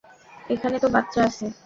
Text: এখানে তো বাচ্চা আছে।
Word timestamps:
এখানে 0.49 0.77
তো 0.79 0.87
বাচ্চা 0.89 1.19
আছে। 1.27 1.45